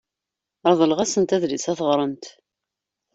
[0.71, 2.25] Reḍleɣ-asent adlis ad t-ɣrent.